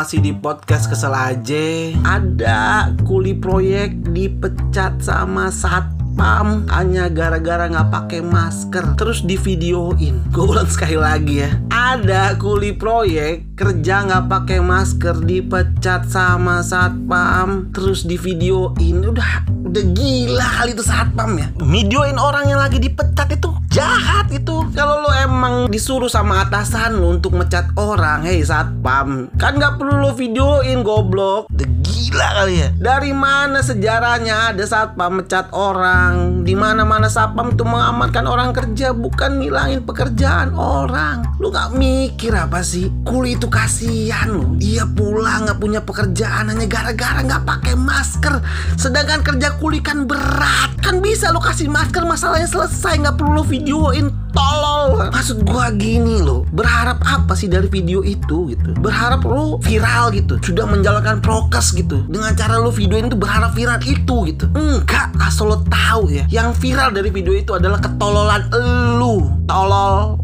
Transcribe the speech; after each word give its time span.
masih 0.00 0.24
di 0.24 0.32
podcast 0.32 0.88
kesel 0.88 1.12
aja. 1.12 1.92
Ada 2.08 2.88
kuli 3.04 3.36
proyek 3.36 4.00
dipecat 4.16 4.96
sama 5.04 5.52
satpam 5.52 6.64
hanya 6.72 7.12
gara-gara 7.12 7.68
nggak 7.68 7.92
pakai 7.92 8.24
masker. 8.24 8.96
Terus 8.96 9.20
di 9.28 9.36
videoin. 9.36 10.24
Gue 10.32 10.56
ulang 10.56 10.72
sekali 10.72 10.96
lagi 10.96 11.44
ya. 11.44 11.52
Ada 11.68 12.32
kuli 12.40 12.72
proyek 12.80 13.52
kerja 13.60 14.08
nggak 14.08 14.24
pakai 14.24 14.64
masker 14.64 15.20
dipecat 15.20 16.08
sama 16.08 16.64
satpam. 16.64 17.68
Terus 17.76 18.08
di 18.08 18.16
videoin. 18.16 19.04
Udah 19.04 19.44
udah 19.68 19.84
gila 19.92 20.48
kali 20.64 20.72
itu 20.72 20.80
satpam 20.80 21.36
ya. 21.36 21.52
Videoin 21.60 22.16
orang 22.16 22.48
yang 22.48 22.64
lagi 22.64 22.80
dipecat 22.80 23.36
itu 23.36 23.52
jahat 23.70 24.28
itu. 24.34 24.66
Kalau 24.74 25.06
lo 25.06 25.10
emang 25.14 25.70
disuruh 25.70 26.10
sama 26.10 26.44
atasan 26.44 26.98
lo 26.98 27.14
untuk 27.14 27.38
mecat 27.38 27.70
orang, 27.78 28.26
hei 28.26 28.42
satpam, 28.42 29.30
kan 29.38 29.56
nggak 29.56 29.78
perlu 29.78 30.02
lo 30.02 30.10
videoin 30.12 30.82
goblok. 30.82 31.46
Udah 31.48 31.68
gila 31.80 32.28
kali 32.42 32.54
ya. 32.58 32.68
Dari 32.74 33.12
mana 33.14 33.62
sejarahnya 33.62 34.52
ada 34.52 34.64
satpam 34.66 35.22
mecat 35.22 35.54
orang? 35.54 36.42
Di 36.42 36.58
mana 36.58 36.82
mana 36.82 37.06
satpam 37.06 37.54
itu 37.54 37.62
mengamankan 37.62 38.26
orang 38.26 38.50
kerja, 38.50 38.90
bukan 38.90 39.38
ngilangin 39.40 39.86
pekerjaan 39.86 40.52
orang. 40.58 41.22
Lu 41.38 41.54
nggak 41.54 41.78
mikir 41.78 42.34
apa 42.34 42.60
sih? 42.66 42.90
Kuli 43.06 43.38
itu 43.38 43.46
kasihan 43.46 44.28
lo. 44.28 44.58
Iya 44.58 44.90
pulang 44.90 45.46
nggak 45.46 45.60
punya 45.62 45.80
pekerjaan 45.86 46.50
hanya 46.50 46.66
gara-gara 46.66 47.22
nggak 47.22 47.46
pakai 47.46 47.74
masker. 47.78 48.42
Sedangkan 48.74 49.22
kerja 49.22 49.54
kuli 49.62 49.78
kan 49.78 50.10
berat. 50.10 50.69
Kan 50.90 50.98
bisa 51.06 51.30
lo 51.30 51.38
kasih 51.38 51.70
masker 51.70 52.02
masalahnya 52.02 52.50
selesai 52.50 52.98
nggak 52.98 53.14
perlu 53.14 53.38
lo 53.38 53.44
videoin. 53.46 54.10
Tolol. 54.34 55.06
Maksud 55.14 55.46
gua 55.46 55.70
gini 55.70 56.18
loh 56.18 56.42
berharap 56.50 56.98
apa 57.06 57.38
sih 57.38 57.46
dari 57.46 57.70
video 57.70 58.02
itu 58.02 58.50
gitu? 58.50 58.74
Berharap 58.74 59.22
lo 59.22 59.62
viral 59.62 60.10
gitu. 60.10 60.42
Sudah 60.42 60.66
menjalankan 60.66 61.22
prokes 61.22 61.78
gitu. 61.78 62.02
Dengan 62.10 62.34
cara 62.34 62.58
lo 62.58 62.74
videoin 62.74 63.06
itu 63.06 63.14
berharap 63.14 63.54
viral 63.54 63.78
itu 63.86 64.34
gitu. 64.34 64.50
Enggak 64.50 65.14
asal 65.22 65.54
lo 65.54 65.62
tahu 65.70 66.10
ya. 66.10 66.26
Yang 66.26 66.58
viral 66.58 66.90
dari 66.90 67.14
video 67.14 67.38
itu 67.38 67.54
adalah 67.54 67.78
ketololan 67.78 68.50
elu 68.50 69.30
tolol 69.46 70.19